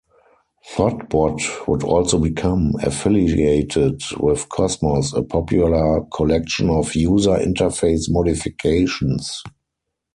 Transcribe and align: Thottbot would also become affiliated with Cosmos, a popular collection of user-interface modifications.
Thottbot 0.73 1.67
would 1.67 1.83
also 1.83 2.17
become 2.17 2.73
affiliated 2.81 4.01
with 4.19 4.49
Cosmos, 4.49 5.13
a 5.13 5.21
popular 5.21 6.01
collection 6.11 6.71
of 6.71 6.95
user-interface 6.95 8.05
modifications. 8.09 9.43